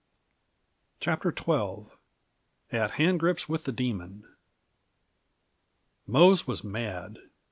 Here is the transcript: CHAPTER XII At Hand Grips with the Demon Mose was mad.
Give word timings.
CHAPTER 0.99 1.31
XII 1.31 1.91
At 2.71 2.89
Hand 2.97 3.19
Grips 3.19 3.47
with 3.47 3.65
the 3.65 3.71
Demon 3.71 4.25
Mose 6.07 6.47
was 6.47 6.63
mad. 6.63 7.19